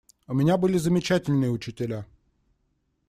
[0.27, 2.07] У меня были замечательные учителя.